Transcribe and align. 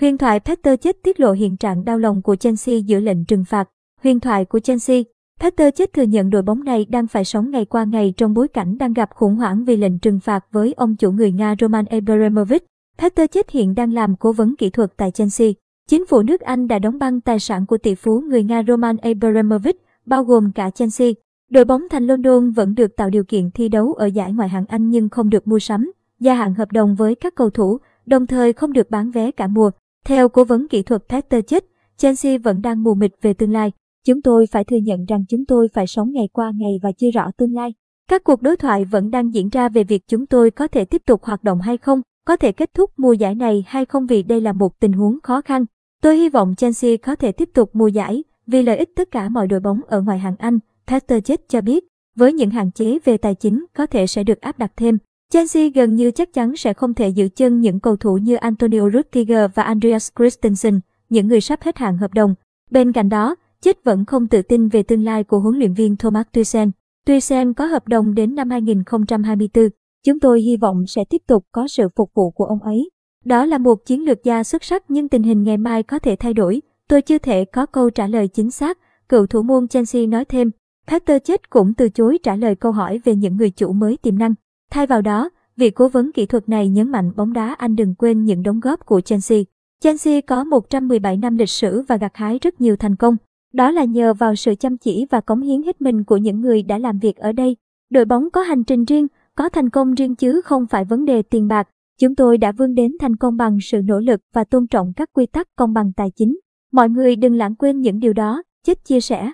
Huyền 0.00 0.18
thoại 0.18 0.40
Peter 0.40 0.80
chết 0.80 1.02
tiết 1.02 1.20
lộ 1.20 1.32
hiện 1.32 1.56
trạng 1.56 1.84
đau 1.84 1.98
lòng 1.98 2.22
của 2.22 2.36
Chelsea 2.36 2.76
giữa 2.76 3.00
lệnh 3.00 3.24
trừng 3.24 3.44
phạt. 3.44 3.68
Huyền 4.02 4.20
thoại 4.20 4.44
của 4.44 4.58
Chelsea 4.58 5.02
Peter 5.40 5.74
chết 5.74 5.92
thừa 5.92 6.02
nhận 6.02 6.30
đội 6.30 6.42
bóng 6.42 6.64
này 6.64 6.86
đang 6.88 7.06
phải 7.06 7.24
sống 7.24 7.50
ngày 7.50 7.64
qua 7.64 7.84
ngày 7.84 8.14
trong 8.16 8.34
bối 8.34 8.48
cảnh 8.48 8.78
đang 8.78 8.92
gặp 8.92 9.10
khủng 9.14 9.36
hoảng 9.36 9.64
vì 9.64 9.76
lệnh 9.76 9.98
trừng 9.98 10.20
phạt 10.20 10.44
với 10.52 10.72
ông 10.72 10.96
chủ 10.96 11.10
người 11.10 11.32
Nga 11.32 11.54
Roman 11.60 11.84
Abramovich. 11.84 12.66
Peter 12.98 13.30
chết 13.30 13.50
hiện 13.50 13.74
đang 13.74 13.92
làm 13.92 14.16
cố 14.16 14.32
vấn 14.32 14.56
kỹ 14.56 14.70
thuật 14.70 14.92
tại 14.96 15.10
Chelsea. 15.10 15.48
Chính 15.88 16.06
phủ 16.06 16.22
nước 16.22 16.40
Anh 16.40 16.68
đã 16.68 16.78
đóng 16.78 16.98
băng 16.98 17.20
tài 17.20 17.38
sản 17.38 17.66
của 17.66 17.78
tỷ 17.78 17.94
phú 17.94 18.20
người 18.20 18.44
Nga 18.44 18.62
Roman 18.68 18.96
Abramovich, 18.96 19.82
bao 20.06 20.24
gồm 20.24 20.52
cả 20.52 20.70
Chelsea. 20.70 21.08
Đội 21.50 21.64
bóng 21.64 21.82
thành 21.90 22.06
London 22.06 22.50
vẫn 22.50 22.74
được 22.74 22.96
tạo 22.96 23.10
điều 23.10 23.24
kiện 23.24 23.50
thi 23.50 23.68
đấu 23.68 23.92
ở 23.92 24.06
giải 24.06 24.32
ngoại 24.32 24.48
hạng 24.48 24.66
Anh 24.68 24.90
nhưng 24.90 25.08
không 25.08 25.30
được 25.30 25.48
mua 25.48 25.58
sắm, 25.58 25.92
gia 26.20 26.34
hạn 26.34 26.54
hợp 26.54 26.72
đồng 26.72 26.94
với 26.94 27.14
các 27.14 27.34
cầu 27.34 27.50
thủ, 27.50 27.78
đồng 28.06 28.26
thời 28.26 28.52
không 28.52 28.72
được 28.72 28.90
bán 28.90 29.10
vé 29.10 29.30
cả 29.30 29.46
mùa. 29.46 29.70
Theo 30.06 30.28
cố 30.28 30.44
vấn 30.44 30.68
kỹ 30.68 30.82
thuật 30.82 31.02
Peter 31.08 31.44
chết, 31.46 31.64
Chelsea 31.96 32.38
vẫn 32.38 32.62
đang 32.62 32.82
mù 32.82 32.94
mịt 32.94 33.12
về 33.22 33.34
tương 33.34 33.52
lai. 33.52 33.72
Chúng 34.06 34.22
tôi 34.22 34.46
phải 34.52 34.64
thừa 34.64 34.76
nhận 34.76 35.04
rằng 35.04 35.24
chúng 35.28 35.46
tôi 35.46 35.68
phải 35.74 35.86
sống 35.86 36.12
ngày 36.12 36.28
qua 36.32 36.52
ngày 36.54 36.78
và 36.82 36.92
chưa 36.92 37.10
rõ 37.10 37.30
tương 37.36 37.54
lai. 37.54 37.74
Các 38.08 38.24
cuộc 38.24 38.42
đối 38.42 38.56
thoại 38.56 38.84
vẫn 38.84 39.10
đang 39.10 39.34
diễn 39.34 39.48
ra 39.48 39.68
về 39.68 39.84
việc 39.84 40.02
chúng 40.08 40.26
tôi 40.26 40.50
có 40.50 40.68
thể 40.68 40.84
tiếp 40.84 41.02
tục 41.06 41.24
hoạt 41.24 41.44
động 41.44 41.60
hay 41.60 41.76
không, 41.76 42.00
có 42.26 42.36
thể 42.36 42.52
kết 42.52 42.74
thúc 42.74 42.90
mùa 42.96 43.12
giải 43.12 43.34
này 43.34 43.64
hay 43.66 43.84
không 43.84 44.06
vì 44.06 44.22
đây 44.22 44.40
là 44.40 44.52
một 44.52 44.80
tình 44.80 44.92
huống 44.92 45.18
khó 45.22 45.40
khăn. 45.40 45.64
Tôi 46.02 46.16
hy 46.16 46.28
vọng 46.28 46.54
Chelsea 46.56 46.96
có 46.96 47.16
thể 47.16 47.32
tiếp 47.32 47.48
tục 47.54 47.70
mùa 47.72 47.88
giải 47.88 48.24
vì 48.46 48.62
lợi 48.62 48.76
ích 48.76 48.90
tất 48.96 49.10
cả 49.10 49.28
mọi 49.28 49.46
đội 49.46 49.60
bóng 49.60 49.80
ở 49.86 50.00
ngoài 50.00 50.18
hạng 50.18 50.36
Anh, 50.38 50.58
Peter 50.86 51.24
Cech 51.24 51.48
cho 51.48 51.60
biết. 51.60 51.84
Với 52.16 52.32
những 52.32 52.50
hạn 52.50 52.70
chế 52.72 52.98
về 53.04 53.16
tài 53.16 53.34
chính 53.34 53.64
có 53.76 53.86
thể 53.86 54.06
sẽ 54.06 54.24
được 54.24 54.40
áp 54.40 54.58
đặt 54.58 54.72
thêm, 54.76 54.98
Chelsea 55.32 55.68
gần 55.68 55.94
như 55.94 56.10
chắc 56.10 56.32
chắn 56.32 56.56
sẽ 56.56 56.72
không 56.72 56.94
thể 56.94 57.08
giữ 57.08 57.28
chân 57.36 57.60
những 57.60 57.80
cầu 57.80 57.96
thủ 57.96 58.16
như 58.16 58.34
Antonio 58.34 58.90
Rudiger 58.90 59.50
và 59.54 59.62
Andreas 59.62 60.10
Christensen, 60.18 60.80
những 61.08 61.28
người 61.28 61.40
sắp 61.40 61.62
hết 61.62 61.78
hạn 61.78 61.98
hợp 61.98 62.14
đồng. 62.14 62.34
Bên 62.70 62.92
cạnh 62.92 63.08
đó, 63.08 63.36
Chích 63.60 63.84
vẫn 63.84 64.04
không 64.04 64.26
tự 64.26 64.42
tin 64.42 64.68
về 64.68 64.82
tương 64.82 65.04
lai 65.04 65.24
của 65.24 65.38
huấn 65.38 65.58
luyện 65.58 65.72
viên 65.74 65.96
Thomas 65.96 66.26
Tuchel. 66.32 66.68
Tuchel 67.06 67.52
có 67.52 67.66
hợp 67.66 67.88
đồng 67.88 68.14
đến 68.14 68.34
năm 68.34 68.50
2024. 68.50 69.68
Chúng 70.06 70.20
tôi 70.20 70.40
hy 70.40 70.56
vọng 70.56 70.84
sẽ 70.86 71.04
tiếp 71.04 71.22
tục 71.26 71.44
có 71.52 71.68
sự 71.68 71.88
phục 71.96 72.10
vụ 72.14 72.30
của 72.30 72.44
ông 72.44 72.62
ấy. 72.62 72.90
Đó 73.24 73.44
là 73.46 73.58
một 73.58 73.86
chiến 73.86 74.04
lược 74.04 74.24
gia 74.24 74.44
xuất 74.44 74.64
sắc 74.64 74.84
nhưng 74.88 75.08
tình 75.08 75.22
hình 75.22 75.42
ngày 75.42 75.56
mai 75.56 75.82
có 75.82 75.98
thể 75.98 76.16
thay 76.16 76.34
đổi. 76.34 76.62
Tôi 76.88 77.02
chưa 77.02 77.18
thể 77.18 77.44
có 77.44 77.66
câu 77.66 77.90
trả 77.90 78.06
lời 78.06 78.28
chính 78.28 78.50
xác, 78.50 78.78
cựu 79.08 79.26
thủ 79.26 79.42
môn 79.42 79.68
Chelsea 79.68 80.06
nói 80.06 80.24
thêm. 80.24 80.50
Peter 80.86 81.22
chết 81.24 81.50
cũng 81.50 81.74
từ 81.74 81.88
chối 81.88 82.18
trả 82.22 82.36
lời 82.36 82.54
câu 82.54 82.72
hỏi 82.72 83.00
về 83.04 83.14
những 83.14 83.36
người 83.36 83.50
chủ 83.50 83.72
mới 83.72 83.96
tiềm 83.96 84.18
năng. 84.18 84.34
Thay 84.70 84.86
vào 84.86 85.02
đó, 85.02 85.30
vị 85.56 85.70
cố 85.70 85.88
vấn 85.88 86.12
kỹ 86.12 86.26
thuật 86.26 86.48
này 86.48 86.68
nhấn 86.68 86.90
mạnh 86.90 87.12
bóng 87.16 87.32
đá 87.32 87.54
Anh 87.58 87.76
đừng 87.76 87.94
quên 87.94 88.24
những 88.24 88.42
đóng 88.42 88.60
góp 88.60 88.86
của 88.86 89.00
Chelsea. 89.00 89.38
Chelsea 89.80 90.20
có 90.20 90.44
117 90.44 91.16
năm 91.16 91.36
lịch 91.36 91.50
sử 91.50 91.82
và 91.88 91.96
gặt 91.96 92.12
hái 92.14 92.38
rất 92.38 92.60
nhiều 92.60 92.76
thành 92.76 92.96
công. 92.96 93.16
Đó 93.52 93.70
là 93.70 93.84
nhờ 93.84 94.14
vào 94.14 94.34
sự 94.34 94.54
chăm 94.54 94.76
chỉ 94.76 95.06
và 95.10 95.20
cống 95.20 95.40
hiến 95.40 95.62
hết 95.62 95.80
mình 95.80 96.04
của 96.04 96.16
những 96.16 96.40
người 96.40 96.62
đã 96.62 96.78
làm 96.78 96.98
việc 96.98 97.16
ở 97.16 97.32
đây. 97.32 97.56
Đội 97.90 98.04
bóng 98.04 98.30
có 98.30 98.42
hành 98.42 98.64
trình 98.64 98.84
riêng, 98.84 99.06
có 99.34 99.48
thành 99.48 99.70
công 99.70 99.94
riêng 99.94 100.14
chứ 100.14 100.40
không 100.40 100.66
phải 100.66 100.84
vấn 100.84 101.04
đề 101.04 101.22
tiền 101.22 101.48
bạc. 101.48 101.68
Chúng 102.00 102.14
tôi 102.14 102.38
đã 102.38 102.52
vươn 102.52 102.74
đến 102.74 102.92
thành 103.00 103.16
công 103.16 103.36
bằng 103.36 103.58
sự 103.62 103.80
nỗ 103.84 104.00
lực 104.00 104.20
và 104.34 104.44
tôn 104.44 104.66
trọng 104.66 104.92
các 104.96 105.10
quy 105.12 105.26
tắc 105.26 105.48
công 105.56 105.72
bằng 105.72 105.92
tài 105.96 106.10
chính. 106.10 106.38
Mọi 106.72 106.88
người 106.88 107.16
đừng 107.16 107.36
lãng 107.36 107.54
quên 107.54 107.80
những 107.80 108.00
điều 108.00 108.12
đó, 108.12 108.42
chết 108.66 108.84
chia 108.84 109.00
sẻ. 109.00 109.32